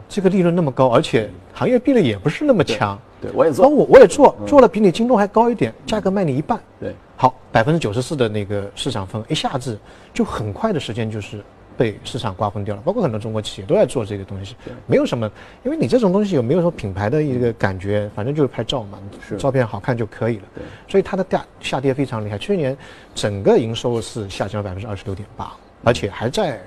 [0.09, 2.97] 这个利润那么高，而且行业壁垒也不是那么强。
[3.19, 6.59] 对，我也做，我我也做，做了比你京东还高一点，价格卖你一半。
[6.79, 9.77] 对，好，百分之九十四的那个市场份额，一下子
[10.13, 11.43] 就很快的时间就是
[11.75, 12.81] 被市场瓜分掉了。
[12.85, 15.29] 包括很多中国企业都在做这个东西，没有什么，
[15.63, 18.99] 因为你这种东西有没有说品牌的一个感觉，反正就是拍照嘛，
[19.37, 20.43] 照片好看就可以了。
[20.53, 22.77] 对，所以它的价下跌非常厉害，去年
[23.15, 25.51] 整个营收是下降了百分之二十六点八，
[25.83, 26.61] 而且还在。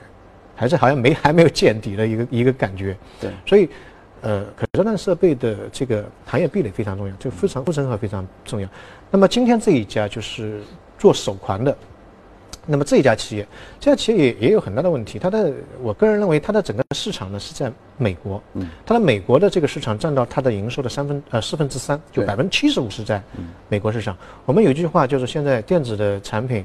[0.60, 3.66] 还是好像没 还没有见底的一个一个感觉，对，所以，
[4.20, 8.68] 呃，可穿戴设备的这个行业壁垒非常重要，这个非常护城河非常重要。
[9.10, 10.60] 那么今天这一家就是
[10.98, 11.74] 做手环的，
[12.66, 13.46] 那么这一家企业，
[13.80, 15.18] 这家企业也也有很大的问题。
[15.18, 23.22] 它的，我个人认为它的整个市场呢是在美国，嗯，它的美国的这个市场占到它的营收的三分呃四分之三，就百分之七十五是在
[23.70, 24.14] 美国市场。
[24.44, 26.62] 我们有一句话就是现在电子的产品。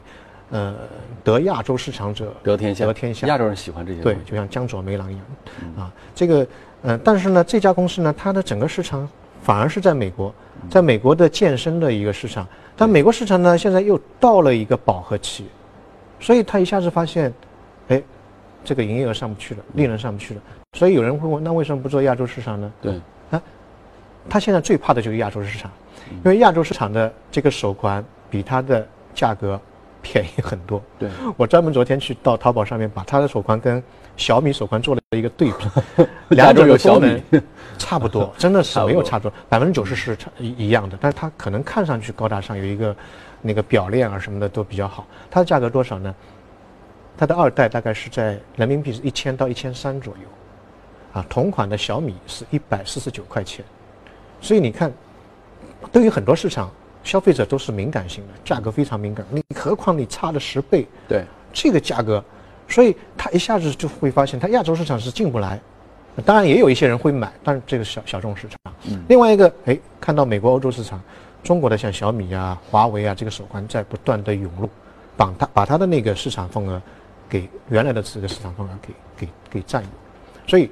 [0.51, 0.75] 呃，
[1.23, 3.25] 得亚洲市场者得天下，得天下。
[3.27, 5.25] 亚洲人喜欢这些，对，就像江左梅郎一样，
[5.77, 6.47] 啊，这个，
[6.83, 9.07] 呃，但是呢，这家公司呢，它的整个市场
[9.41, 10.33] 反而是在美国，
[10.69, 15.47] 在美国的健身的一个市场，但美国市场呢现在又到了一个饱和期，
[16.19, 17.33] 所以他一下子发现，
[17.87, 18.01] 哎，
[18.63, 20.41] 这个营业额上不去了，利润上不去了，
[20.73, 22.71] 所以有人会问，那为什么不做亚洲市场呢？
[22.81, 22.93] 对，
[23.31, 23.41] 啊，
[24.29, 25.71] 他现在最怕的就是亚洲市场，
[26.23, 29.59] 因为亚洲市场的这个手环比它的价格
[30.05, 30.79] 便宜很多。
[30.99, 33.81] 对，我专门昨天去到淘宝上面把它的手环跟
[34.15, 35.65] 小米手环做了一个对比，
[36.35, 37.07] 两者的有小米。
[37.07, 37.43] 功能
[37.77, 42.95] 差不多，真的是没有差多，百分之九十是差一一样的，但是它可能看上去高大上，有一个
[43.41, 45.05] 那个表链啊什么的都比较好。
[45.29, 46.13] 它的价格多少呢？
[47.17, 53.63] 它的二代大概是在人民币是一千到一千三左右，啊，同款的小米是一百四十九块钱，
[54.39, 54.91] 所以你看，
[55.91, 56.71] 对于很多市场
[57.03, 62.23] 消费者都是敏感性的，价格非常敏感，你何况你差了十倍，对，这个价格，
[62.69, 65.59] 所以他一下子就会发现，他亚洲市场是进不来。
[66.23, 68.71] 当然也有一些人会买，但是这个小小众市场。
[69.07, 71.01] 另外一个，哎，看到美国、欧洲市场，
[71.43, 74.69] 中国的像小米啊、华为啊，这个手环在不断的涌入，
[75.17, 76.79] 把它把它的那个市场份额
[77.27, 79.89] 给原来的这个市场份额给给给占有，
[80.45, 80.69] 所以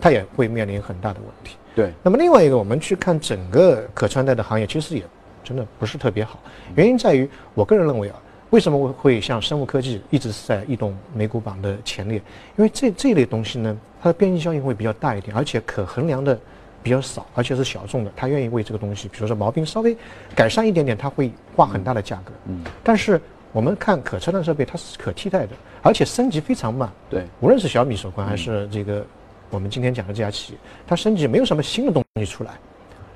[0.00, 1.56] 它也会面临很大的问题。
[1.72, 5.04] 对，那么另外一个，我们去看整个可穿戴的行业，其实也
[5.42, 6.38] 真的不是特别好。
[6.74, 8.16] 原因在于，我个人认为啊，
[8.54, 12.18] 为什么会会像生物科技一直是在异动美股榜的前列？
[12.56, 16.38] 因为这这类东西呢，它的边际效应会比较大一点，而且可衡量的
[16.80, 19.96] 比较少，而且是小众的，他愿意为这个东西，比如说毛病稍微
[20.36, 22.30] 改善一点点，他会花很大的价格。
[22.46, 26.88] 嗯，但是我们看可穿戴设备，它是可替代的，而且升级非常慢。
[27.10, 29.04] 对，无论是小米手环还是这个
[29.50, 32.52] 我们今天讲的这家企业，它升级没有什么新的东西出来，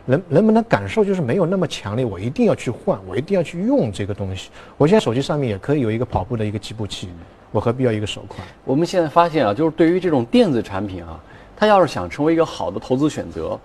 [0.08, 4.48] 人人们的感受就是没有那么强烈，我一定要去换，我一定要去用这个东西。
[4.78, 7.10] 我现在手机上面也可以有一个跑步的一个计步器，
[7.52, 8.38] 我何必要一个手环？
[8.64, 11.20] 我们现在发现啊，就是对于这种电子产品啊，
[11.54, 13.60] 它要是想成为一个好的投资选择，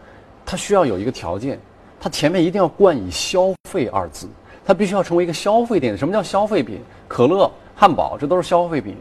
[0.45, 1.58] 它需要有一个条件，
[1.97, 4.27] 它前面一定要冠以消费二字，
[4.65, 5.97] 它必须要成为一个消费电子。
[5.97, 6.82] 什么叫消费品？
[7.08, 8.97] 可乐、汉堡，这都是消费品。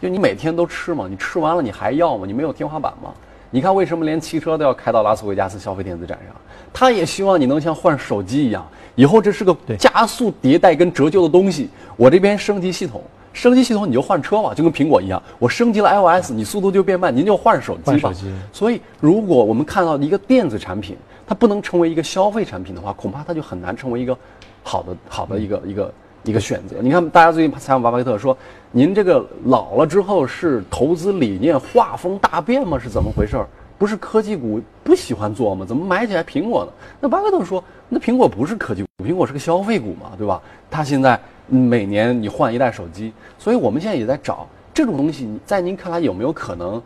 [0.00, 2.24] 就你每天都吃嘛，你吃完了你还要吗？
[2.26, 3.12] 你没有天花板吗？
[3.50, 6.34] 你看为什么连汽车都要开到拉斯维加斯消费电子展上？
[6.72, 11.68] 他也希望你能像换手机一样，以后这是个加速迭代跟折旧的东西。
[11.96, 13.02] 我这边升级系统，
[13.32, 18.12] 升级系统你就换车吧，就跟苹果一样，我升级了 iOS，你速度就变慢，您就换手机吧。
[18.52, 24.16] 所以，如果我们看到一个电子产品，它不能成为一个消费产品的话，恐怕它就很难成为一个
[24.62, 26.76] 好的好的一个一个一个选择。
[26.80, 28.36] 你看，大家最近采访巴菲特说，
[28.70, 32.78] 您这个老了之后是投资理念画风大变吗？
[32.78, 33.46] 是怎么回事儿？
[33.78, 35.64] 不是科技股不喜欢做吗？
[35.66, 36.72] 怎么买起来苹果呢？
[37.00, 40.40] 那巴菲特说，那苹果不是科技股，苹果是个消费股嘛，对吧？
[40.70, 46.80] 它现在嗯每年你换一代手机，所以我们现在也在找这种东西，在您看来有没有可能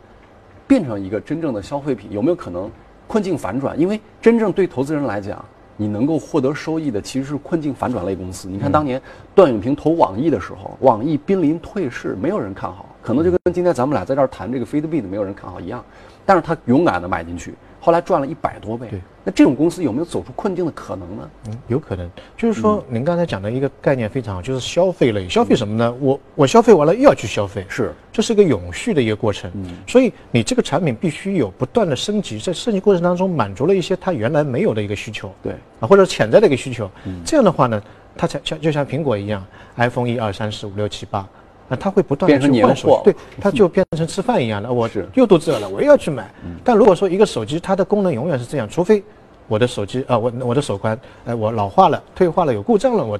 [0.67, 2.11] 变成一个真正的消费品？
[2.11, 2.69] 有没有可能
[3.07, 3.79] 困境反转？
[3.79, 5.43] 因为真正对投资人来讲，
[5.77, 8.49] 你能够获得收益的其实是困境反转类公司。
[8.49, 9.01] 你看当年
[9.33, 15.83] 段永平投网易的时候，网易濒临退市，没有人看好，可能就跟今天咱们俩在这儿谈这个 Fitbit 没有人看好一样。
[16.25, 18.87] 但是他勇敢的买进去，后来赚了一百多倍。
[18.89, 21.29] 对，那这种公司有没有走出困境的可能呢？
[21.47, 25.27] 嗯，有可能，就是说您刚才讲的一个概念非常好，就是消费类。
[25.27, 25.93] 消费什么呢？
[25.99, 29.49] 我我消费完了又要去消费，是，这是一个永续的一个过程。
[29.55, 35.33] 嗯，所以你这个产品必须有不断的升级，在升级过程当中满足了一些它原来没有的一个需求。
[35.41, 36.89] 对，啊，或者潜在的一个需求。
[37.05, 37.81] 嗯，这样的话呢，
[38.15, 39.43] 它才像就像苹果一样
[39.75, 41.27] ，iPhone 一二三四五六七八。
[41.71, 44.71] 那它会不断的变成去换货手机，对，它就变成吃饭一样的。
[44.71, 46.29] 我又肚子饿了，我又要去买。
[46.65, 49.01] 但如果说一个手机它的功能永远是这样，除非
[49.47, 53.17] 我的手机啊，我我的手环，哎，我老化了、退化了、有故障了，我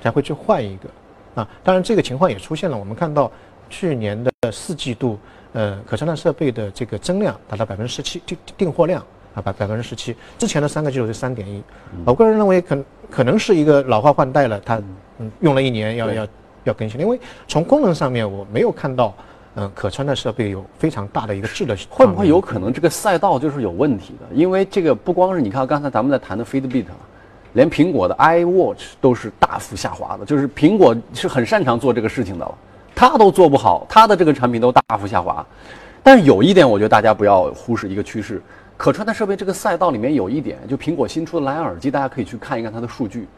[0.00, 0.88] 才会去换一个。
[1.34, 2.78] 啊，当然这个情况也出现了。
[2.78, 3.28] 我们看到
[3.68, 5.18] 去年的四季度，
[5.52, 10.14] 呃，可穿戴设备的这个增量达到百分之十七，订订货量啊，百百分之十七。
[10.38, 11.60] 之前的三个季度是三点一。
[12.04, 14.80] 我个人认为可可能是一个老化换代了，它
[15.18, 16.28] 嗯用了一年要要
[16.64, 19.14] 要更新，因为从功能上面我没有看到，
[19.54, 24.34] 嗯、可穿戴设备有非常大的一个质的会不会有可能这个赛道就是有问题的？
[24.34, 26.96] 因为这个不光是你看刚才咱们在谈的 Fitbit，啊
[27.52, 32.54] 连苹果的 iWatch 都是大幅下滑的，就是苹果是很擅长做这个事情的了，
[32.94, 35.44] 它都做不好，它的这个产品都大幅下滑。
[36.02, 38.40] 但是有一点，我觉得大家不要忽视一个趋势，
[38.78, 43.28] 可穿戴设备这个赛道里面有一点，就苹果新出的蓝牙耳机，大家可以去看一看它的数据。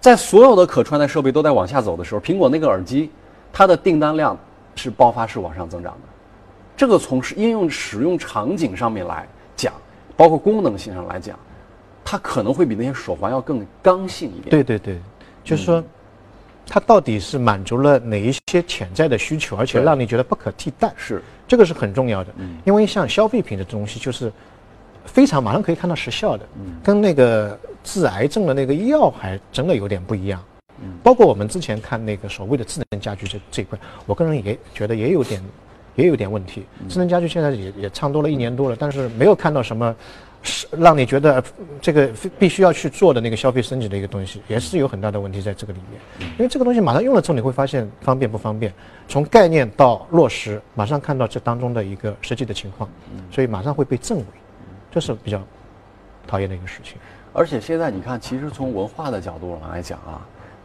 [0.00, 3.10] 在所有的可穿戴设备都在往下走的时候，苹果那个耳机，
[3.52, 4.36] 它的订单量
[4.74, 6.00] 是爆发式往上增长的。
[6.76, 9.72] 这个从是应用使用场景上面来讲，
[10.16, 11.38] 包括功能性上来讲，
[12.02, 14.48] 它可能会比那些手环要更刚性一点。
[14.48, 14.98] 对对对，
[15.44, 15.84] 就是说，
[16.66, 22.32] 它到底是满足了哪一些潜在的需求，而且让你觉得不可替代，是这个是很重要的。
[22.64, 24.32] 因为像消费品的东西，就是
[25.04, 26.46] 非常马上可以看到实效的，
[26.82, 30.42] 跟那个治癌症的那个药还真的有点不一样。
[31.02, 35.42] 包括我们之前看那个所谓的智能家居这这一块，我个人也觉得也有点，
[35.94, 36.64] 也有点问题。
[36.88, 39.94] 智能家居现在也也唱多了一年多了，但是没有看到什么
[40.42, 41.44] 是让你觉得
[41.82, 46.30] 这个必须要去做的那个消费升级的一个东西，也是有很大的问题在这个里面。
[46.38, 48.72] 因为这个东西马上用了之后，你会发现方便不方便，
[49.06, 52.88] 从概念到落实，马上看到这当中的一个实际的情况，
[53.30, 54.24] 所以马上会被证伪，
[54.90, 55.42] 这是比较
[56.26, 56.96] 讨厌的一个事情。
[57.32, 60.20] 而且现在你看，其实从文化的角度上来讲啊。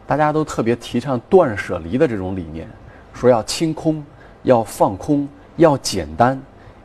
[0.08, 2.68] 大家都特别提倡断舍离的这种理念，
[3.12, 4.00] 说要清空，
[4.44, 5.26] 要放空，
[5.56, 6.40] 要简单。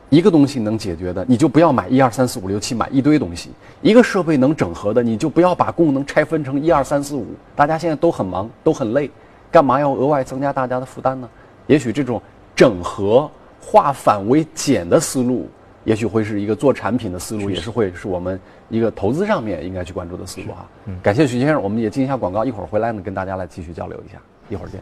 [0.10, 3.50] 一个东西能解决的，你就不要买一二三四五六七，买一堆东西；
[3.84, 7.28] 一个设备能整合的，你就不要把功能拆分成一二三四五。
[7.56, 9.12] 大家现在都很忙，都很累，
[9.52, 11.30] 干嘛要额外增加大家的负担呢？
[11.68, 12.20] 也许这种
[12.56, 13.30] 整合、
[13.62, 15.48] 化繁为简的思路。
[15.84, 18.40] 也许会是一个做产品的思路，也是会是我们
[18.70, 20.68] 一个投资上面应该去关注的思路哈。
[21.02, 24.82] 感谢徐先生，我们也进一下广告，一会儿回来呢跟大家来继续交流一下，一会儿见。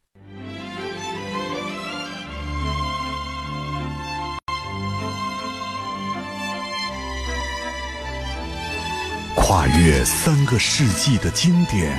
[9.79, 11.97] 约三个世纪的经典，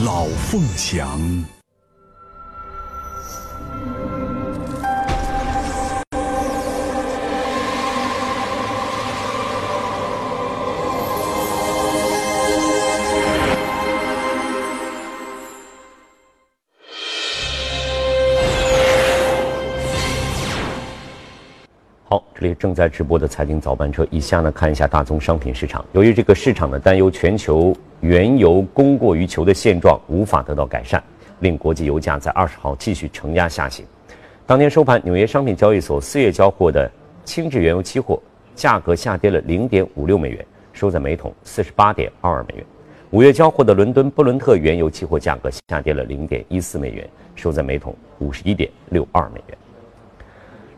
[0.04, 1.18] 《老凤祥》。
[22.54, 25.84] 正在直播的财经早班车，以下呢看一下大宗商品市场。
[25.92, 31.02] 由于这个市场呢担忧全球原油供过于求的现状无法得到改善，
[31.40, 33.84] 令国际油价在二十号继续承压下行。
[34.46, 36.90] 当天收盘，纽约商品交易所四月交货的
[37.24, 38.20] 轻质原油期货
[38.54, 42.64] 价格下跌了零点五六美元，收在每桶四十八点二二美元。
[43.10, 49.58] 五月交货的伦敦布伦特原油期货价格下跌了零点一四美元，收在每桶五十一点六二美元。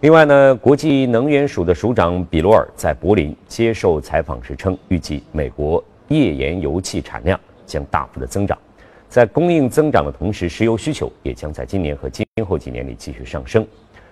[0.04, 8.58] 另外呢，国际能源署的署长比罗尔在柏林接受采访时称，预计美国页岩油气产量将大幅的增长，
[9.08, 13.66] 在供应增长的同时，石油需求也将在今年和今后几年里继续上升。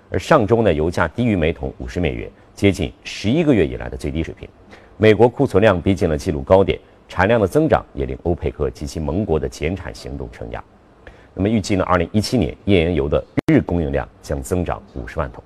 [0.09, 4.49] 而上周呢，油价低于每桶五十美元，接近十一个月以来的最低水平。
[4.97, 10.65] 美国库存量逼近了纪录高点，产量的增长也令欧佩克及其盟国的减产行动承压。
[11.35, 15.45] 那么预计呢，二零一七年页岩油的日供应量将增长五十万桶。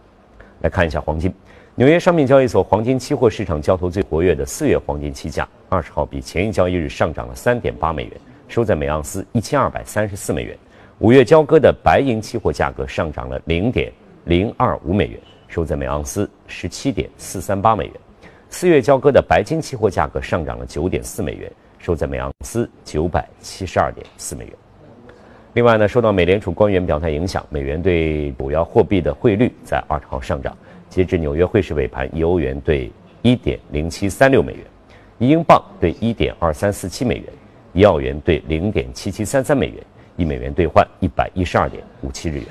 [0.61, 1.33] 来看一下黄金，
[1.75, 8.13] 纽约商品交易所黄金期货市场交投最活跃的四月黄金期价，二十号比前一交易日上涨了三点八美元，
[8.49, 10.57] 收在每盎司一千二百三十四美元。
[10.99, 13.93] 五月交割的白银期货价格上涨了零点
[14.25, 17.95] 零二五美元，收在每盎司十七点四三八美元。
[18.49, 24.55] 四月交割的白金期货价格上涨了九点四美元，收在每盎司九百七十二点四美元。
[25.57, 30.55] 另外呢，受到美联储官员表态影响，美元对主要货币的汇率在二十号上涨。
[30.91, 32.93] 截至纽约汇市尾盘，一欧元兑
[33.23, 34.63] 一点零七三六美元，
[35.19, 37.25] 一英镑兑一点二三四七美元，
[37.73, 39.83] 一澳元兑零点七七三三美元，
[40.19, 42.47] 一美元兑换一百一十二点五七日元。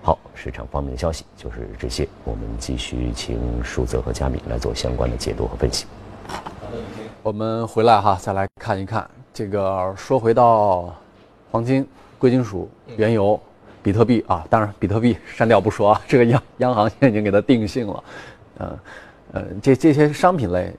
[0.00, 2.06] 好，市场方面的消息就是这些。
[2.22, 5.84] 我们继续请舒泽和佳敏来做相关的解读和分析。
[7.24, 9.92] 我们回来哈，再来看一看这个。
[9.96, 10.94] 说回到
[11.54, 11.86] 黄金。
[12.16, 13.38] 贵金属、原油、
[13.82, 18.04] 比特币啊，当然比特币删掉不说啊，这个央央行现在已经给它定性了，
[18.56, 18.78] 呃，
[19.32, 20.72] 呃，这这些商品类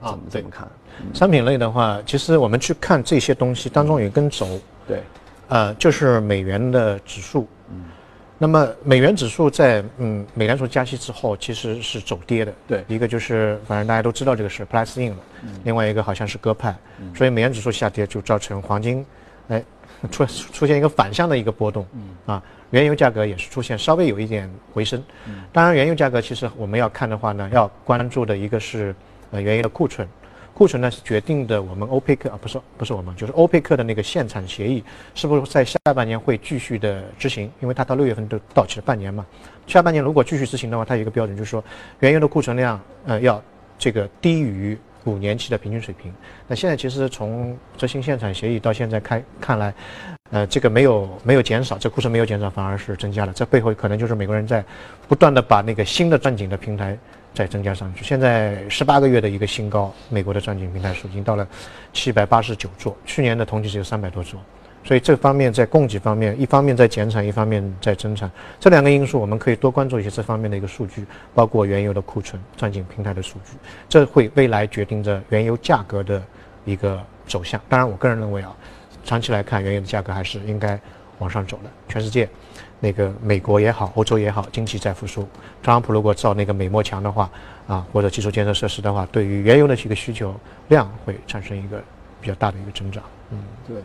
[0.00, 0.68] 怎么怎么看？
[1.12, 4.46] 商品类的话，其实我们去看这些东西当中有一根轴，
[4.86, 5.02] 对，
[5.48, 7.86] 呃，就是美元的指数，嗯，
[8.38, 12.52] 那么美元指数在嗯美联储加息之后其实是走跌的。
[12.68, 15.16] 对，一个就是反正大家都知道这个是 plus in 了，
[15.64, 16.72] 另外一个好像是鸽派，
[17.12, 19.04] 所以美元指数下跌就造成黄金，
[19.48, 19.64] 哎，
[20.10, 21.86] 出出现一个反向的一个波动。
[22.26, 25.02] 啊，原油价格也是出现稍微有一点回升。
[25.52, 28.94] 当然，原油价格其实我们要看的话呢，要关注的一个是
[29.30, 30.06] 呃原油的库存。
[30.54, 34.82] 库存呢是决定的，我们欧佩克啊不是不是我们，就是欧佩克的那个限产协议
[35.14, 37.52] 是不是在下半年会继续的执行？
[37.60, 39.26] 因为它到六月份都到期了半年嘛。
[39.66, 41.62] 下半年如果继续执行的话，它有一个标准，就是说
[42.00, 43.42] 原油的库存量呃要
[43.78, 46.12] 这个低于五年期的平均水平。
[46.46, 49.72] 那现在其实从执行限产协议到现在开看来，
[50.30, 53.32] 呃这个没有没有减少，这库存没有减少，反而是增加了。
[53.32, 54.64] 这背后可能就是美国人在
[55.08, 56.96] 不断的把那个新的钻井的平台。
[57.34, 61.46] 再增加上去，现在十八个月的一个新高，美国的钻井平台数已经到了
[61.92, 64.40] 七百八十九座，去年的同期只有三百多座，
[64.86, 68.30] 所以这方面在供给方面，一方面在减产，一方面在增产，
[68.60, 73.58] 这两个因素我们可以多关注一些这方面的一个数据，包括原油的库存、钻井平台的数据，
[73.88, 76.22] 这会未来决定着原油价格的
[76.64, 77.60] 一个走向。
[77.68, 78.54] 当然，我个人认为啊，
[79.04, 80.78] 长期来看，原油的价格还是应该
[81.18, 82.28] 往上走的，全世界。
[82.78, 85.22] 那个美国也好，欧洲也好，经济在复苏。
[85.62, 87.28] 特朗普如果造那个美墨墙的话，
[87.66, 91.82] 啊，或者基础建设设施的话，对于原油的这个需求量会产生一个
[92.20, 93.02] 比较大的一个增长。
[93.30, 93.76] 嗯，对。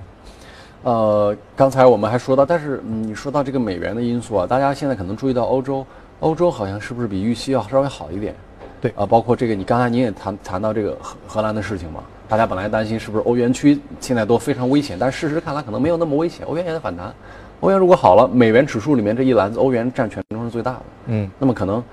[0.83, 5.85] 呃，刚才我们还说到，但是嗯，你说到这个美元的因素啊，大家现在可能注意到欧洲，
[6.19, 8.35] 欧洲好像是不是比预期要稍微好一点？
[8.81, 8.91] 对。
[8.95, 17.13] 啊，包括这个，你刚才您也谈谈到这个荷荷兰的事情嘛，大家本来担心是不是欧元区现在都非常危险，但事实看来可能没有那么危险，欧元也在反弹。
[17.59, 20.81] 欧元如果好了，美元指数里面这一篮子，欧元占权重是最大的。
[21.07, 21.83] 嗯，那么可能，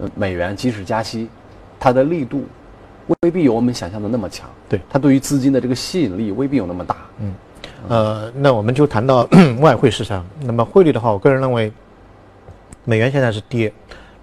[0.00, 1.28] 呃，美元即使加息，
[1.78, 2.46] 它的力度
[3.20, 4.48] 未必有我们想象的那么强。
[4.70, 6.96] 对，它对于资金的这个吸引力未必有那么大。
[7.20, 7.34] 嗯，
[7.88, 9.28] 呃，那我们就谈到
[9.60, 10.26] 外汇市场。
[10.40, 11.72] 那么汇率的话，我个人认为，
[12.84, 13.72] 美元现在是跌，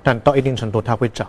[0.03, 1.27] 但到一定程度它会涨。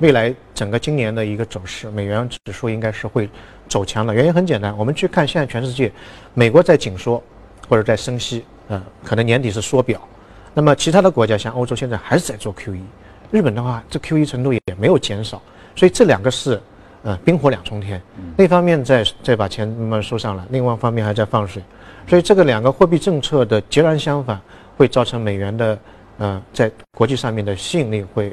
[0.00, 3.28] 未来整个今年的一个走势，美元指数应该是会
[3.68, 4.12] 走强的。
[4.12, 5.92] 原因很简单，我们去看现在全世界，
[6.34, 7.22] 美国在紧缩。
[7.70, 10.00] 或者在升息，呃，可能年底是缩表，
[10.54, 12.80] 那么其他的国家像欧洲现在还是在做 QE，
[13.30, 15.42] 日本的话这 QE 程度也没有减少，
[15.76, 16.58] 所以这两个是，
[17.08, 17.98] 呃，冰火两重天，
[18.36, 21.62] 那方面再再把钱慢慢收上来，另外一方面还在放水，
[22.06, 24.38] 所以这个两个货币政策的截然相反，
[24.76, 25.78] 会造成美元的，
[26.18, 28.30] 呃，在国际上面的吸引力会，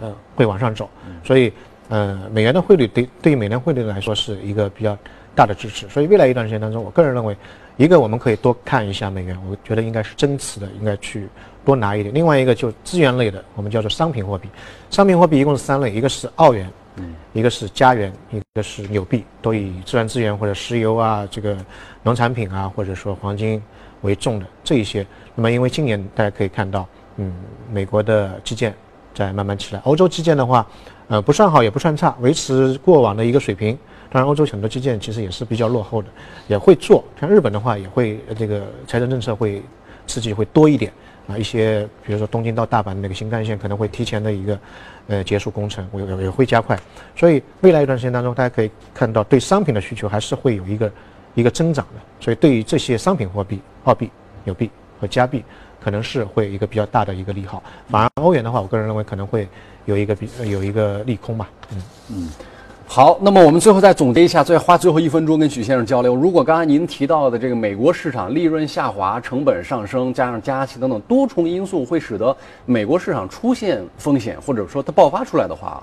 [0.00, 0.88] 呃，会往上走，
[1.24, 1.52] 所以，
[1.88, 4.96] 呃，美元的汇率对对于美元汇率来说是一个比较
[5.34, 7.36] 大的支持，所以未来一段时间当中，我个人认为。
[7.78, 11.26] 一个我们可以多看一下美元，我觉得应该是增持的，应该去
[11.64, 12.14] 多拿一点。
[12.14, 14.46] 另外一个就资源类的，我们叫做商品货币。
[14.90, 21.56] 商品货币一共是三类，一个是澳元，嗯，一个是家园，一个是纽币，都以自然资源或者石油啊、这个
[22.02, 23.62] 农产品啊，或者说黄金
[24.02, 25.06] 为重的这一些。
[25.34, 26.86] 那么因为今年大家可以看到，
[27.16, 27.32] 嗯，
[27.72, 28.74] 美国的基建
[29.14, 30.66] 在慢慢起来，欧洲基建的话，
[31.08, 33.78] 呃，不算好也不算差，维持过往的一个水平。
[34.10, 36.08] 当然，欧洲很多基建其实也是比较落后的，
[36.46, 37.02] 也会做。
[37.18, 39.62] 像日本的话，也会这个财政政策会
[40.06, 40.92] 刺激会多一点
[41.26, 41.38] 啊。
[41.38, 44.58] 一些比如说东京到大阪的那个新干线可能会提前的一个
[45.12, 46.78] 呃结束工程，我也也会加快。
[47.14, 50.90] 所以未来一段时间当中，大家可以看到对商品的需求还是会有一个
[51.34, 52.00] 一个增长的。
[52.18, 54.10] 所以对于这些商品货币，澳币、
[54.44, 55.44] 纽币和加币，
[55.78, 57.62] 可能是会一个比较大的一个利好。
[57.90, 59.46] 反而欧元的话，我个人认为可能会
[59.84, 61.50] 有一个比有一个利空吧。
[61.72, 62.28] 嗯嗯。
[62.94, 66.14] 好，那么我们最后再总结一下，再花最后一分钟跟许先生交流。
[66.14, 72.36] 如果刚才您提到的这个美国市场利润下滑、成本上升，加上加息等等多重因素，会使得
[72.66, 75.82] 美国市场出现风险，或者说它爆发出来的话，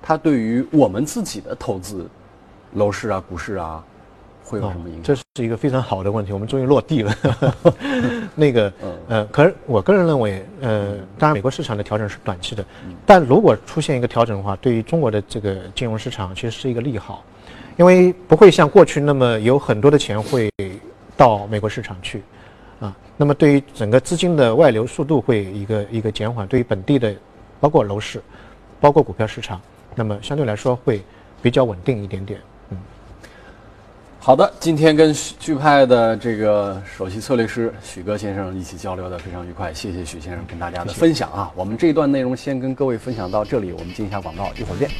[0.00, 2.08] 它对于我们自己的投资、
[2.72, 3.84] 楼市啊、股市啊。
[4.46, 5.02] 会有什么影响？
[5.02, 7.12] 这是一个非常好的问题，我们终于落地了。
[8.36, 8.72] 那个，
[9.08, 12.64] 呃，可是我个人认为，呃，当然美国市场的调整是短期的，
[13.04, 17.24] 但如果出现一个调整的话，对于中国的这个金融市场其实是一个利好，
[17.76, 20.48] 因为不会像过去那么有很多的钱会
[21.16, 22.22] 到美国市场去，
[22.78, 27.14] 啊，那么对于整个资金的外流速度会一个一个减缓，对于本地的
[27.58, 28.22] 包括楼市，
[28.80, 29.60] 包括股票市场，
[29.94, 31.02] 那么相对来说会
[31.42, 32.40] 比较稳定一点点。
[34.26, 41.48] 好的，今天跟巨派的这个首席策略师许哥先生一起交流的非常愉快，谢谢许先生跟大家的分享啊。
[41.54, 44.90] 我们这一段内容先跟各位分享到这里，我们进一下广告，一会儿见。